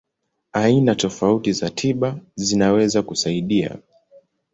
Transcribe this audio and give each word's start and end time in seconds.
Aina 0.53 0.95
tofauti 0.95 1.53
za 1.53 1.69
tiba 1.69 2.17
zinaweza 2.35 3.01
kusaidia. 3.03 3.75